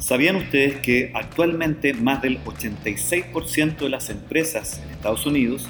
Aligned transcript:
¿Sabían 0.00 0.36
ustedes 0.36 0.80
que 0.80 1.12
actualmente 1.14 1.92
más 1.92 2.22
del 2.22 2.42
86% 2.44 3.76
de 3.76 3.88
las 3.90 4.08
empresas 4.08 4.80
en 4.82 4.92
Estados 4.92 5.26
Unidos 5.26 5.68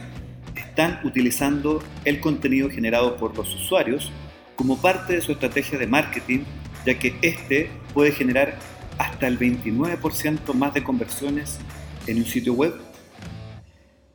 están 0.54 1.00
utilizando 1.03 1.83
el 2.05 2.21
contenido 2.21 2.71
generado 2.71 3.17
por 3.17 3.37
los 3.37 3.53
usuarios 3.53 4.13
como 4.55 4.81
parte 4.81 5.15
de 5.15 5.21
su 5.21 5.33
estrategia 5.33 5.81
de 5.81 5.89
marketing, 5.89 6.45
ya 6.87 6.97
que 6.97 7.17
este 7.23 7.71
puede 7.93 8.12
generar 8.12 8.57
hasta 8.98 9.27
el 9.27 9.37
29% 9.37 10.55
más 10.55 10.75
de 10.75 10.85
conversiones 10.85 11.59
en 12.07 12.19
un 12.19 12.25
sitio 12.25 12.55
web? 12.55 12.75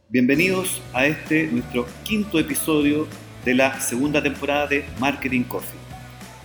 Bienvenidos 0.08 0.82
a 0.94 1.08
este 1.08 1.48
nuestro 1.48 1.88
quinto 2.06 2.40
episodio 2.40 3.06
de 3.44 3.54
la 3.54 3.82
segunda 3.82 4.24
temporada 4.24 4.66
de 4.68 4.86
Marketing 4.98 5.44
Coffee. 5.44 5.78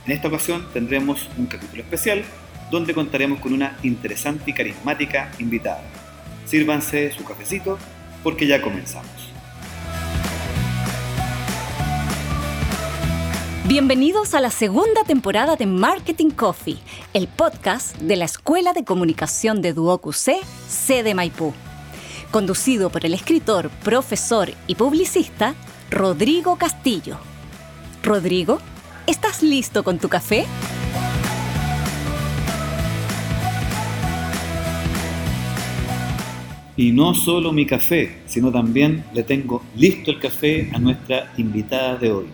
En 0.07 0.13
esta 0.13 0.27
ocasión 0.27 0.67
tendremos 0.73 1.29
un 1.39 1.47
capítulo 1.47 1.83
especial 1.83 2.25
donde 2.71 2.95
contaremos 2.95 3.41
con 3.41 3.53
una 3.53 3.77
interesante 3.83 4.51
y 4.51 4.55
carismática 4.55 5.31
invitada. 5.39 5.83
Sírvanse 6.47 7.13
su 7.13 7.25
cafecito 7.25 7.79
porque 8.23 8.47
ya 8.47 8.63
comenzamos. 8.63 9.31
Bienvenidos 13.71 14.35
a 14.35 14.41
la 14.41 14.51
segunda 14.51 15.05
temporada 15.05 15.55
de 15.55 15.67
Marketing 15.67 16.31
Coffee, 16.31 16.79
el 17.15 17.29
podcast 17.29 17.97
de 17.99 18.17
la 18.17 18.25
Escuela 18.25 18.73
de 18.73 18.83
Comunicación 18.83 19.63
de 19.63 19.73
Duoc 19.73 20.13
C, 20.13 20.41
sede 20.69 21.15
Maipú. 21.15 21.55
Conducido 22.33 22.91
por 22.91 23.07
el 23.07 23.15
escritor, 23.15 23.71
profesor 23.85 24.51
y 24.67 24.75
publicista 24.75 25.55
Rodrigo 25.89 26.57
Castillo. 26.57 27.19
Rodrigo, 28.03 28.59
¿estás 29.07 29.43
listo 29.43 29.85
con 29.85 29.99
tu 29.99 30.09
café? 30.09 30.47
Y 36.81 36.93
no 36.93 37.13
solo 37.13 37.53
mi 37.53 37.67
café, 37.67 38.23
sino 38.25 38.51
también 38.51 39.05
le 39.13 39.23
tengo 39.23 39.63
listo 39.77 40.13
el 40.13 40.19
café 40.19 40.71
a 40.73 40.79
nuestra 40.79 41.31
invitada 41.37 41.97
de 41.97 42.11
hoy. 42.11 42.25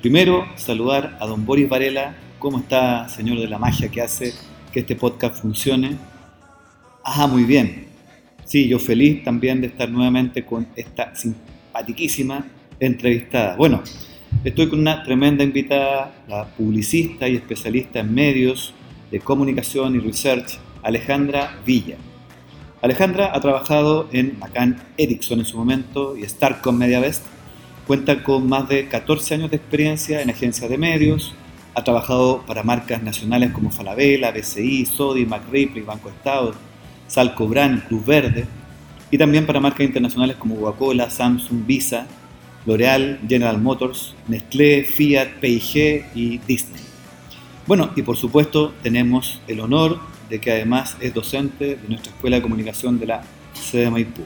Primero, 0.00 0.46
saludar 0.56 1.18
a 1.20 1.26
don 1.26 1.44
Boris 1.44 1.68
Varela. 1.68 2.16
¿Cómo 2.38 2.60
está, 2.60 3.06
señor 3.10 3.38
de 3.38 3.46
la 3.46 3.58
magia 3.58 3.90
que 3.90 4.00
hace 4.00 4.32
que 4.72 4.80
este 4.80 4.96
podcast 4.96 5.42
funcione? 5.42 5.98
Ah, 7.04 7.26
muy 7.26 7.44
bien. 7.44 7.84
Sí, 8.46 8.66
yo 8.68 8.78
feliz 8.78 9.22
también 9.22 9.60
de 9.60 9.66
estar 9.66 9.90
nuevamente 9.90 10.46
con 10.46 10.66
esta 10.76 11.14
simpatiquísima 11.14 12.42
entrevistada. 12.80 13.54
Bueno, 13.56 13.82
estoy 14.44 14.70
con 14.70 14.78
una 14.78 15.02
tremenda 15.02 15.44
invitada, 15.44 16.24
la 16.26 16.46
publicista 16.46 17.28
y 17.28 17.36
especialista 17.36 18.00
en 18.00 18.14
medios 18.14 18.72
de 19.10 19.20
comunicación 19.20 19.94
y 19.94 19.98
research, 19.98 20.58
Alejandra 20.82 21.60
Villa. 21.66 21.98
Alejandra 22.84 23.30
ha 23.32 23.40
trabajado 23.40 24.10
en 24.12 24.38
McCann 24.38 24.76
Ericsson 24.98 25.38
en 25.38 25.46
su 25.46 25.56
momento 25.56 26.18
y 26.18 26.24
Starcom 26.24 26.76
MediaVest. 26.76 27.24
Cuenta 27.86 28.22
con 28.22 28.46
más 28.46 28.68
de 28.68 28.88
14 28.88 29.36
años 29.36 29.50
de 29.50 29.56
experiencia 29.56 30.20
en 30.20 30.28
agencias 30.28 30.68
de 30.68 30.76
medios. 30.76 31.32
Ha 31.74 31.82
trabajado 31.82 32.44
para 32.46 32.62
marcas 32.62 33.02
nacionales 33.02 33.52
como 33.52 33.70
Falabella, 33.70 34.32
BCI, 34.32 34.84
Sodi, 34.84 35.24
McRipley, 35.24 35.82
Banco 35.82 36.10
Estado, 36.10 36.52
Salco 37.06 37.48
Brand, 37.48 37.88
Cruz 37.88 38.04
Verde. 38.04 38.44
Y 39.10 39.16
también 39.16 39.46
para 39.46 39.60
marcas 39.60 39.86
internacionales 39.86 40.36
como 40.36 40.56
Coca-Cola, 40.56 41.08
Samsung, 41.08 41.64
Visa, 41.64 42.06
L'Oreal, 42.66 43.18
General 43.26 43.58
Motors, 43.62 44.14
Nestlé, 44.28 44.84
Fiat, 44.84 45.40
P&G 45.40 46.04
y 46.14 46.36
Disney. 46.46 46.82
Bueno, 47.66 47.92
y 47.96 48.02
por 48.02 48.18
supuesto 48.18 48.74
tenemos 48.82 49.40
el 49.48 49.60
honor 49.60 50.00
de 50.28 50.40
que 50.40 50.52
además 50.52 50.96
es 51.00 51.14
docente 51.14 51.76
de 51.76 51.88
nuestra 51.88 52.12
Escuela 52.12 52.36
de 52.36 52.42
Comunicación 52.42 52.98
de 52.98 53.06
la 53.06 53.22
sede 53.52 53.84
de 53.84 53.90
Maipú. 53.90 54.22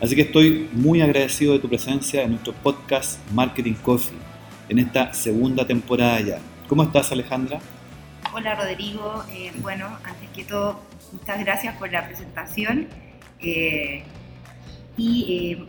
Así 0.00 0.14
que 0.14 0.22
estoy 0.22 0.68
muy 0.72 1.00
agradecido 1.00 1.52
de 1.54 1.58
tu 1.58 1.68
presencia 1.68 2.22
en 2.22 2.30
nuestro 2.30 2.52
podcast 2.52 3.18
Marketing 3.32 3.74
Coffee, 3.74 4.18
en 4.68 4.78
esta 4.78 5.12
segunda 5.14 5.66
temporada 5.66 6.20
ya. 6.20 6.38
¿Cómo 6.68 6.82
estás 6.82 7.12
Alejandra? 7.12 7.60
Hola 8.32 8.54
Rodrigo, 8.54 9.24
eh, 9.30 9.52
bueno, 9.62 9.86
antes 10.04 10.28
que 10.30 10.44
todo, 10.44 10.80
muchas 11.12 11.38
gracias 11.40 11.76
por 11.76 11.92
la 11.92 12.06
presentación. 12.06 12.88
Eh, 13.40 14.02
y, 14.96 15.58
eh, 15.60 15.66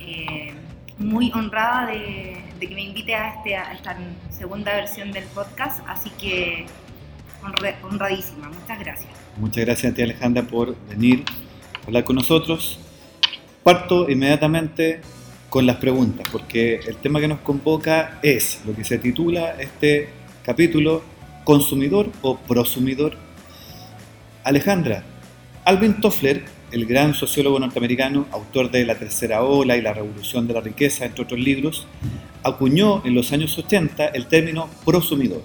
eh, 0.00 0.54
muy 0.98 1.32
honrada 1.32 1.86
de, 1.86 2.44
que 2.60 2.74
me 2.74 2.82
invite 2.82 3.14
este, 3.14 3.56
a 3.56 3.72
esta 3.72 3.96
segunda 4.30 4.74
versión 4.74 5.12
del 5.12 5.24
podcast, 5.24 5.80
así 5.88 6.10
que 6.10 6.66
honradísima. 7.82 8.48
Muchas 8.48 8.78
gracias. 8.78 9.08
Muchas 9.36 9.64
gracias 9.64 9.92
a 9.92 9.94
ti 9.94 10.02
Alejandra 10.02 10.42
por 10.42 10.76
venir 10.88 11.24
a 11.82 11.86
hablar 11.86 12.04
con 12.04 12.16
nosotros. 12.16 12.78
Parto 13.62 14.08
inmediatamente 14.08 15.00
con 15.50 15.66
las 15.66 15.76
preguntas, 15.76 16.26
porque 16.30 16.76
el 16.86 16.96
tema 16.96 17.20
que 17.20 17.28
nos 17.28 17.40
convoca 17.40 18.20
es 18.22 18.62
lo 18.64 18.74
que 18.74 18.84
se 18.84 18.98
titula 18.98 19.56
este 19.58 20.08
capítulo, 20.44 21.02
consumidor 21.44 22.10
o 22.22 22.38
prosumidor. 22.38 23.16
Alejandra, 24.44 25.02
Alvin 25.64 26.00
Toffler, 26.00 26.44
el 26.70 26.86
gran 26.86 27.14
sociólogo 27.14 27.58
norteamericano, 27.58 28.26
autor 28.30 28.70
de 28.70 28.86
La 28.86 28.94
Tercera 28.94 29.42
Ola 29.42 29.76
y 29.76 29.82
La 29.82 29.92
Revolución 29.92 30.46
de 30.46 30.54
la 30.54 30.60
Riqueza, 30.60 31.04
entre 31.04 31.24
otros 31.24 31.40
libros, 31.40 31.86
acuñó 32.42 33.04
en 33.04 33.14
los 33.14 33.32
años 33.32 33.58
80 33.58 34.06
el 34.06 34.26
término 34.26 34.70
prosumidor. 34.84 35.42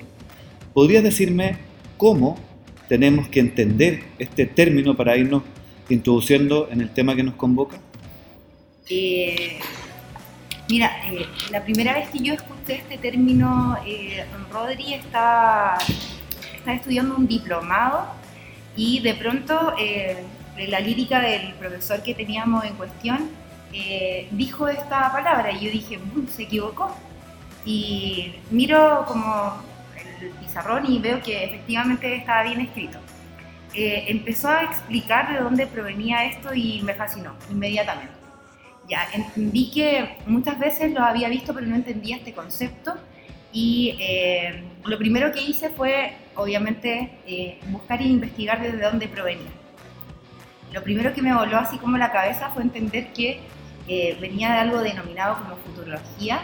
¿Podrías 0.73 1.03
decirme 1.03 1.57
cómo 1.97 2.37
tenemos 2.87 3.27
que 3.29 3.39
entender 3.39 4.03
este 4.19 4.45
término 4.45 4.95
para 4.95 5.17
irnos 5.17 5.43
introduciendo 5.89 6.69
en 6.71 6.81
el 6.81 6.89
tema 6.89 7.15
que 7.15 7.23
nos 7.23 7.35
convoca? 7.35 7.77
Eh, 8.89 9.59
mira, 10.69 10.91
eh, 11.11 11.25
la 11.51 11.63
primera 11.63 11.93
vez 11.93 12.09
que 12.09 12.19
yo 12.19 12.33
escuché 12.33 12.75
este 12.75 12.97
término, 12.97 13.77
eh, 13.85 14.25
Rodri 14.51 14.93
está, 14.93 15.77
está, 16.55 16.73
estudiando 16.73 17.15
un 17.15 17.27
diplomado 17.27 18.07
y 18.75 18.99
de 18.99 19.13
pronto 19.15 19.73
eh, 19.79 20.17
la 20.67 20.79
lírica 20.79 21.19
del 21.19 21.53
profesor 21.55 22.01
que 22.03 22.13
teníamos 22.13 22.63
en 22.65 22.73
cuestión 22.75 23.45
dijo 24.31 24.69
esta 24.69 25.11
palabra 25.11 25.51
y 25.51 25.65
yo 25.65 25.69
dije, 25.69 25.99
se 26.33 26.43
equivocó. 26.43 26.95
Y 27.65 28.31
miro 28.49 29.03
como 29.05 29.57
pizarrón 30.39 30.85
y 30.91 30.99
veo 30.99 31.21
que 31.21 31.43
efectivamente 31.43 32.15
estaba 32.15 32.43
bien 32.43 32.61
escrito. 32.61 32.99
Eh, 33.73 34.05
empezó 34.07 34.49
a 34.49 34.63
explicar 34.63 35.33
de 35.33 35.39
dónde 35.39 35.67
provenía 35.67 36.25
esto 36.25 36.53
y 36.53 36.81
me 36.83 36.93
fascinó 36.93 37.35
inmediatamente. 37.51 38.13
Ya, 38.87 39.07
vi 39.35 39.71
que 39.71 40.17
muchas 40.27 40.59
veces 40.59 40.93
lo 40.93 41.03
había 41.03 41.27
visto 41.27 41.53
pero 41.53 41.65
no 41.65 41.75
entendía 41.75 42.17
este 42.17 42.33
concepto 42.33 42.95
y 43.51 43.97
eh, 43.99 44.63
lo 44.83 44.97
primero 44.97 45.31
que 45.31 45.41
hice 45.41 45.69
fue 45.69 46.13
obviamente 46.35 47.19
eh, 47.25 47.59
buscar 47.67 48.01
e 48.01 48.05
investigar 48.05 48.61
desde 48.61 48.81
dónde 48.81 49.07
provenía. 49.07 49.49
Lo 50.73 50.83
primero 50.83 51.13
que 51.13 51.21
me 51.21 51.33
voló 51.33 51.57
así 51.57 51.77
como 51.77 51.97
la 51.97 52.11
cabeza 52.11 52.49
fue 52.49 52.63
entender 52.63 53.13
que 53.13 53.39
eh, 53.87 54.17
venía 54.19 54.51
de 54.51 54.57
algo 54.59 54.81
denominado 54.81 55.37
como 55.37 55.55
futurología 55.55 56.41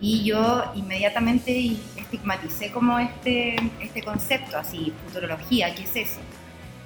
y 0.00 0.24
yo 0.24 0.64
inmediatamente 0.74 1.76
estigmaticé 1.96 2.70
como 2.70 2.98
este, 2.98 3.56
este 3.80 4.02
concepto, 4.02 4.56
así, 4.56 4.92
futurología, 5.04 5.74
¿qué 5.74 5.82
es 5.82 5.96
eso? 5.96 6.20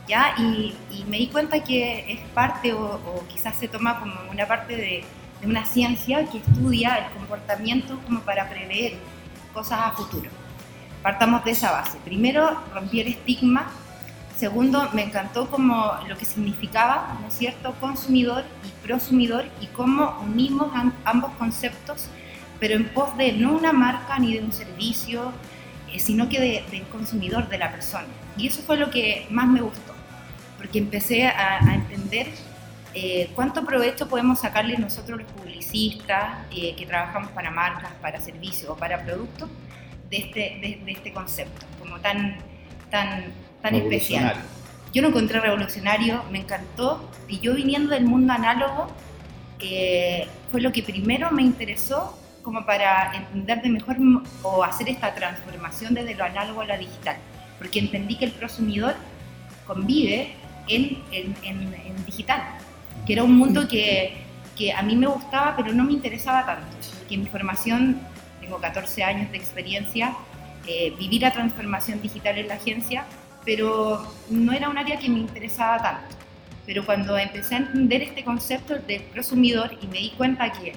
¿Ya? 0.08 0.34
Y, 0.38 0.74
y 0.90 1.04
me 1.04 1.18
di 1.18 1.28
cuenta 1.28 1.62
que 1.62 2.12
es 2.12 2.20
parte 2.30 2.72
o, 2.72 2.80
o, 2.80 3.24
quizás 3.28 3.56
se 3.56 3.68
toma 3.68 4.00
como 4.00 4.14
una 4.30 4.46
parte 4.46 4.76
de, 4.76 5.04
de, 5.40 5.46
una 5.46 5.64
ciencia 5.64 6.24
que 6.26 6.38
estudia 6.38 6.96
el 6.96 7.12
comportamiento 7.12 7.98
como 8.06 8.20
para 8.20 8.48
prever 8.48 8.94
cosas 9.52 9.80
a 9.82 9.90
futuro. 9.92 10.30
Partamos 11.02 11.44
de 11.44 11.50
esa 11.50 11.70
base. 11.70 11.98
Primero, 12.04 12.62
rompí 12.72 13.00
el 13.00 13.08
estigma. 13.08 13.70
Segundo, 14.36 14.88
me 14.92 15.02
encantó 15.04 15.48
como 15.50 15.92
lo 16.08 16.16
que 16.16 16.24
significaba, 16.24 17.18
¿no 17.20 17.28
es 17.28 17.34
cierto?, 17.34 17.74
consumidor 17.80 18.44
y 18.64 18.86
prosumidor 18.86 19.44
y 19.60 19.66
cómo 19.66 20.18
unimos 20.24 20.72
ambos 21.04 21.32
conceptos 21.38 22.08
pero 22.62 22.76
en 22.76 22.84
pos 22.90 23.18
de 23.18 23.32
no 23.32 23.56
una 23.56 23.72
marca 23.72 24.20
ni 24.20 24.34
de 24.34 24.40
un 24.40 24.52
servicio, 24.52 25.32
eh, 25.92 25.98
sino 25.98 26.28
que 26.28 26.38
del 26.38 26.70
de 26.70 26.82
consumidor, 26.92 27.48
de 27.48 27.58
la 27.58 27.72
persona. 27.72 28.06
Y 28.36 28.46
eso 28.46 28.62
fue 28.62 28.76
lo 28.76 28.88
que 28.88 29.26
más 29.30 29.48
me 29.48 29.60
gustó, 29.60 29.92
porque 30.58 30.78
empecé 30.78 31.26
a, 31.26 31.58
a 31.58 31.74
entender 31.74 32.28
eh, 32.94 33.30
cuánto 33.34 33.64
provecho 33.64 34.08
podemos 34.08 34.38
sacarle 34.38 34.78
nosotros 34.78 35.22
los 35.22 35.32
publicistas 35.32 36.46
eh, 36.52 36.76
que 36.76 36.86
trabajamos 36.86 37.32
para 37.32 37.50
marcas, 37.50 37.90
para 38.00 38.20
servicios 38.20 38.70
o 38.70 38.76
para 38.76 39.02
productos 39.02 39.48
de 40.08 40.18
este, 40.18 40.40
de, 40.62 40.80
de 40.84 40.92
este 40.92 41.12
concepto, 41.12 41.66
como 41.80 41.98
tan, 41.98 42.36
tan, 42.92 43.24
tan 43.60 43.74
especial. 43.74 44.36
Yo 44.94 45.02
lo 45.02 45.08
encontré 45.08 45.40
revolucionario, 45.40 46.22
me 46.30 46.38
encantó, 46.38 47.10
y 47.26 47.40
yo 47.40 47.54
viniendo 47.54 47.90
del 47.90 48.04
mundo 48.04 48.32
análogo, 48.32 48.86
eh, 49.58 50.28
fue 50.52 50.60
lo 50.60 50.70
que 50.70 50.84
primero 50.84 51.32
me 51.32 51.42
interesó 51.42 52.21
como 52.42 52.66
para 52.66 53.14
entender 53.14 53.62
de 53.62 53.68
mejor 53.68 53.96
o 54.42 54.64
hacer 54.64 54.88
esta 54.88 55.14
transformación 55.14 55.94
desde 55.94 56.14
lo 56.14 56.24
análogo 56.24 56.60
a 56.60 56.66
lo 56.66 56.78
digital, 56.78 57.16
porque 57.58 57.78
entendí 57.78 58.16
que 58.16 58.26
el 58.26 58.32
prosumidor 58.32 58.94
convive 59.66 60.34
en, 60.68 61.02
en, 61.12 61.34
en, 61.42 62.04
digital, 62.04 62.42
que 63.06 63.12
era 63.14 63.24
un 63.24 63.36
mundo 63.36 63.66
que, 63.68 64.16
que, 64.56 64.72
a 64.72 64.82
mí 64.82 64.96
me 64.96 65.06
gustaba, 65.06 65.54
pero 65.56 65.72
no 65.72 65.84
me 65.84 65.92
interesaba 65.92 66.44
tanto, 66.44 66.66
porque 66.98 67.16
mi 67.16 67.26
formación, 67.26 68.00
tengo 68.40 68.58
14 68.58 69.02
años 69.04 69.30
de 69.30 69.38
experiencia, 69.38 70.14
eh, 70.66 70.94
viví 70.98 71.18
la 71.18 71.32
transformación 71.32 72.00
digital 72.00 72.38
en 72.38 72.48
la 72.48 72.54
agencia, 72.54 73.04
pero 73.44 74.06
no 74.30 74.52
era 74.52 74.68
un 74.68 74.78
área 74.78 74.98
que 74.98 75.08
me 75.08 75.18
interesaba 75.18 75.78
tanto. 75.82 76.16
Pero 76.64 76.86
cuando 76.86 77.18
empecé 77.18 77.56
a 77.56 77.58
entender 77.58 78.02
este 78.02 78.22
concepto 78.22 78.78
del 78.78 79.02
prosumidor 79.02 79.76
y 79.82 79.86
me 79.88 79.98
di 79.98 80.10
cuenta 80.10 80.52
que 80.52 80.72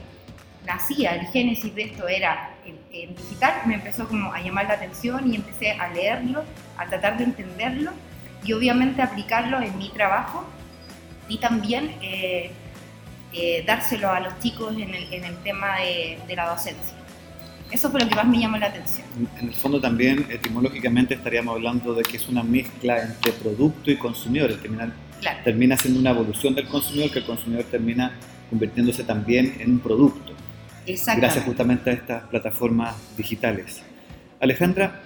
nacía, 0.65 1.15
el 1.15 1.27
génesis 1.27 1.73
de 1.75 1.83
esto 1.83 2.07
era 2.07 2.51
en, 2.65 3.15
digital, 3.15 3.53
me 3.65 3.75
empezó 3.75 4.07
como 4.07 4.33
a 4.33 4.41
llamar 4.41 4.65
la 4.67 4.75
atención 4.75 5.31
y 5.31 5.35
empecé 5.35 5.71
a 5.71 5.89
leerlo, 5.89 6.44
a 6.77 6.85
tratar 6.88 7.17
de 7.17 7.25
entenderlo 7.25 7.91
y 8.44 8.53
obviamente 8.53 9.01
aplicarlo 9.01 9.62
en 9.62 9.77
mi 9.77 9.89
trabajo 9.89 10.45
y 11.27 11.38
también 11.38 11.91
eh, 12.01 12.51
eh, 13.33 13.63
dárselo 13.65 14.09
a 14.09 14.19
los 14.19 14.39
chicos 14.39 14.73
en 14.75 14.94
el, 14.94 15.13
en 15.13 15.25
el 15.25 15.35
tema 15.38 15.77
de, 15.79 16.17
de, 16.27 16.35
la 16.35 16.50
docencia. 16.50 16.95
Eso 17.71 17.89
fue 17.89 18.00
lo 18.00 18.07
que 18.07 18.15
más 18.15 18.27
me 18.27 18.39
llamó 18.39 18.57
la 18.57 18.68
atención. 18.68 19.06
En 19.39 19.47
el 19.47 19.53
fondo 19.53 19.81
también 19.81 20.25
etimológicamente 20.29 21.15
estaríamos 21.15 21.56
hablando 21.56 21.94
de 21.94 22.03
que 22.03 22.18
es 22.18 22.29
una 22.29 22.44
mezcla 22.44 23.01
entre 23.01 23.31
producto 23.33 23.89
y 23.89 23.97
consumidor. 23.97 24.51
El 24.51 24.59
terminal 24.59 24.94
claro. 25.19 25.39
termina 25.44 25.75
siendo 25.75 26.00
una 26.00 26.11
evolución 26.11 26.53
del 26.53 26.68
consumidor 26.68 27.11
que 27.11 27.19
el 27.19 27.25
consumidor 27.25 27.65
termina 27.65 28.11
convirtiéndose 28.50 29.03
también 29.03 29.57
en 29.59 29.71
un 29.71 29.79
producto 29.79 30.35
gracias 30.85 31.43
justamente 31.43 31.89
a 31.89 31.93
estas 31.93 32.23
plataformas 32.23 32.95
digitales. 33.17 33.81
Alejandra, 34.39 35.01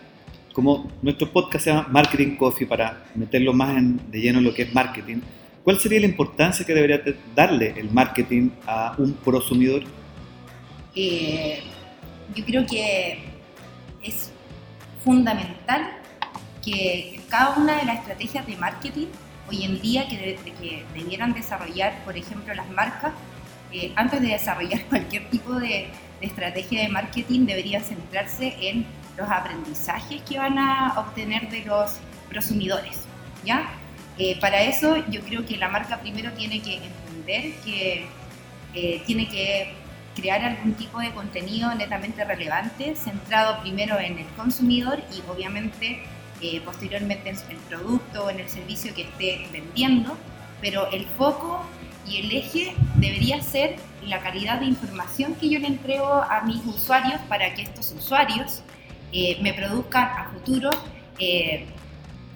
como 0.53 0.91
nuestro 1.01 1.31
podcast 1.31 1.63
se 1.63 1.71
llama 1.71 1.87
Marketing 1.89 2.35
Coffee, 2.35 2.67
para 2.67 3.03
meterlo 3.15 3.53
más 3.53 3.75
de 4.11 4.19
lleno 4.19 4.39
en 4.39 4.45
lo 4.45 4.53
que 4.53 4.63
es 4.63 4.73
marketing, 4.73 5.17
¿cuál 5.63 5.79
sería 5.79 5.99
la 5.99 6.07
importancia 6.07 6.65
que 6.65 6.73
debería 6.73 7.01
darle 7.35 7.73
el 7.77 7.89
marketing 7.91 8.49
a 8.65 8.95
un 8.97 9.13
prosumidor? 9.13 9.83
Eh, 10.95 11.61
yo 12.35 12.45
creo 12.45 12.65
que 12.65 13.19
es 14.03 14.31
fundamental 15.03 15.81
que 16.63 17.19
cada 17.29 17.57
una 17.57 17.77
de 17.77 17.85
las 17.85 17.99
estrategias 17.99 18.45
de 18.45 18.57
marketing 18.57 19.07
hoy 19.49 19.63
en 19.63 19.81
día 19.81 20.07
que, 20.07 20.37
que 20.59 20.83
debieran 20.93 21.33
desarrollar, 21.33 22.03
por 22.05 22.17
ejemplo, 22.17 22.53
las 22.53 22.69
marcas, 22.69 23.13
eh, 23.71 23.94
antes 23.95 24.21
de 24.21 24.30
desarrollar 24.30 24.83
cualquier 24.89 25.30
tipo 25.30 25.54
de, 25.56 25.89
estrategia 26.21 26.81
de 26.81 26.89
marketing, 26.89 27.45
debería 27.45 27.80
centrarse 27.80 28.54
en 28.60 28.86
los 29.16 29.30
aprendizajes 29.30 30.21
que 30.24 30.38
van 30.38 30.60
a 30.60 31.00
obtener 31.00 31.50
de 31.50 31.63
los 31.63 31.98
prosumidores. 32.27 33.06
¿ya? 33.45 33.69
Eh, 34.18 34.38
para 34.42 34.62
eso 34.63 34.98
yo 35.10 35.21
creo 35.21 35.45
que 35.45 35.56
la 35.56 35.69
marca 35.69 35.98
primero 36.01 36.33
tiene 36.33 36.62
que 36.62 36.75
entender 36.75 37.54
que 37.63 38.06
eh, 38.74 39.01
tiene 39.06 39.30
que 39.30 39.72
crear 40.13 40.44
algún 40.44 40.74
tipo 40.74 41.00
de 41.00 41.12
contenido 41.12 41.74
netamente 41.74 42.25
relevante, 42.25 42.98
centrado 42.98 43.62
primero 43.62 43.98
en 43.98 44.18
el 44.18 44.27
consumidor 44.36 45.00
y 45.15 45.22
obviamente 45.31 46.01
posteriormente 46.65 47.30
en 47.30 47.38
el 47.50 47.57
producto 47.69 48.25
o 48.25 48.30
en 48.30 48.42
el 48.42 48.50
servicio 48.50 48.94
que 48.94 49.04
esté 49.04 49.48
vendiendo, 49.54 50.18
pero 50.62 50.92
el 50.92 51.06
foco 51.06 51.65
y 52.09 52.17
el 52.17 52.31
eje 52.31 52.75
debería 52.95 53.41
ser 53.41 53.75
la 54.06 54.19
calidad 54.19 54.59
de 54.59 54.65
información 54.65 55.35
que 55.35 55.50
yo 55.50 55.59
le 55.59 55.67
entrego 55.67 56.11
a 56.11 56.41
mis 56.41 56.65
usuarios 56.65 57.21
para 57.27 57.53
que 57.53 57.61
estos 57.61 57.91
usuarios 57.91 58.61
eh, 59.11 59.38
me 59.41 59.53
produzcan 59.53 60.06
a 60.06 60.29
futuro 60.31 60.69
eh, 61.19 61.65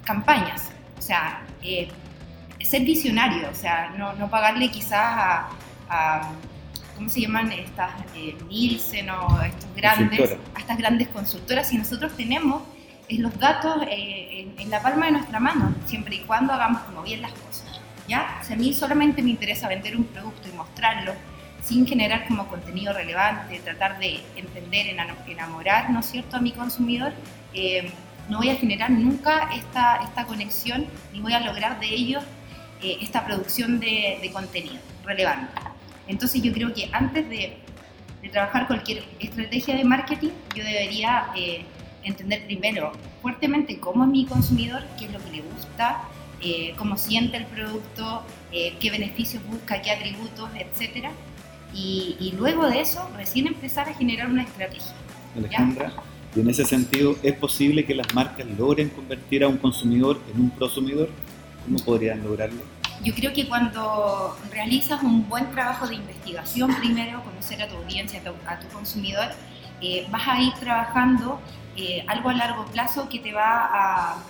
campañas. 0.04 0.72
O 0.98 1.02
sea, 1.02 1.42
eh, 1.64 1.90
ser 2.62 2.84
visionario, 2.84 3.50
o 3.50 3.56
sea, 3.56 3.94
no, 3.98 4.14
no 4.14 4.30
pagarle 4.30 4.70
quizás 4.70 4.94
a, 4.94 5.50
a, 5.90 6.32
¿cómo 6.96 7.10
se 7.10 7.22
llaman 7.22 7.52
estas? 7.52 7.92
Nielsen 8.48 9.10
o 9.10 9.42
estos 9.42 9.76
grandes, 9.76 10.38
a 10.56 10.60
estas 10.60 10.78
grandes 10.78 11.08
consultoras. 11.10 11.70
Si 11.70 11.78
nosotros 11.78 12.14
tenemos 12.16 12.64
los 13.10 13.38
datos 13.38 13.84
en, 13.90 14.58
en 14.58 14.70
la 14.70 14.82
palma 14.82 15.08
de 15.08 15.14
nuestra 15.14 15.40
mano, 15.40 15.74
siempre 15.86 16.16
y 16.16 16.20
cuando 16.20 16.54
hagamos 16.54 16.82
como 16.84 17.04
bien 17.04 17.22
las 17.22 17.34
cosas. 17.34 17.73
¿Ya? 18.08 18.40
A 18.50 18.56
mí 18.56 18.74
solamente 18.74 19.22
me 19.22 19.32
interesa 19.32 19.68
vender 19.68 19.96
un 19.96 20.06
producto 20.06 20.50
y 20.50 20.52
mostrarlo 20.56 21.14
sin 21.64 21.88
generar 21.88 22.28
como 22.28 22.48
contenido 22.48 22.94
relevante, 22.94 23.60
tratar 23.60 23.98
de 23.98 24.20
entender, 24.36 24.88
enamorar, 25.28 25.90
¿no 25.90 26.02
es 26.02 26.08
cierto?, 26.08 26.36
a 26.36 26.42
mi 26.42 26.52
consumidor, 26.52 27.14
eh, 27.54 27.90
no 28.30 28.38
voy 28.38 28.50
a 28.50 28.56
generar 28.56 28.90
nunca 28.90 29.50
esta, 29.54 29.98
esta 29.98 30.26
conexión 30.26 30.86
ni 31.14 31.22
voy 31.22 31.34
a 31.34 31.40
lograr 31.40 31.80
de 31.80 31.88
ellos 31.88 32.24
eh, 32.82 32.98
esta 33.02 33.26
producción 33.26 33.80
de, 33.80 34.20
de, 34.22 34.32
contenido 34.32 34.76
relevante. 35.06 35.54
Entonces 36.08 36.42
yo 36.42 36.52
creo 36.54 36.74
que 36.74 36.90
antes 36.92 37.28
de, 37.30 37.58
de, 38.22 38.30
trabajar 38.30 38.68
cualquier 38.68 39.04
estrategia 39.20 39.76
de 39.76 39.84
marketing, 39.84 40.30
yo 40.56 40.64
debería 40.64 41.28
eh, 41.36 41.66
entender 42.04 42.46
primero 42.46 42.92
fuertemente 43.22 43.80
cómo 43.80 44.04
es 44.04 44.10
mi 44.10 44.26
consumidor, 44.26 44.84
qué 44.98 45.06
es 45.06 45.12
lo 45.14 45.24
que 45.24 45.32
le 45.32 45.42
gusta, 45.42 46.02
eh, 46.46 46.74
cómo 46.78 46.98
siente 46.98 47.38
el 47.38 47.46
producto, 47.46 48.22
eh, 48.52 48.76
qué 48.82 48.92
beneficios 48.92 49.42
busca, 49.48 49.82
qué 49.82 49.92
atributos, 49.92 50.50
etc. 50.56 51.08
Y, 51.74 52.34
luego 52.38 52.68
de 52.68 52.82
eso, 52.82 53.10
recién 53.16 53.48
empezar 53.48 53.88
a 53.88 53.94
generar 53.94 54.28
una 54.30 54.44
estrategia. 54.44 54.94
Alejandra, 55.38 55.94
y 56.36 56.42
en 56.42 56.50
ese 56.50 56.66
sentido, 56.66 57.16
¿es 57.24 57.34
posible 57.36 57.86
que 57.86 57.96
las 57.96 58.14
marcas 58.14 58.46
logren 58.58 58.90
convertir 58.90 59.44
a 59.44 59.48
un 59.48 59.58
consumidor 59.58 60.20
en 60.34 60.42
un 60.42 60.50
prosumidor? 60.50 61.10
¿Cómo 61.64 61.80
podrían 61.80 62.22
lograrlo? 62.24 62.62
Yo 63.04 63.16
creo 63.16 63.32
que 63.32 63.48
cuando 63.48 64.38
realizas 64.52 65.02
un 65.02 65.28
buen 65.30 65.50
trabajo 65.52 65.88
de 65.88 65.96
investigación, 65.96 66.76
primero, 66.76 67.24
conocer 67.24 67.62
a 67.62 67.70
tu 67.70 67.78
audiencia, 67.78 68.22
a 68.48 68.60
tu, 68.60 68.68
consumidor, 68.68 69.30
eh, 69.82 70.06
vas 70.12 70.28
a 70.28 70.42
ir 70.42 70.54
trabajando 70.56 71.40
algo 72.08 72.30
a 72.30 72.34
largo 72.34 72.66
plazo 72.66 73.10
que 73.10 73.18
te 73.18 73.34
va 73.34 73.70
a, 73.74 74.24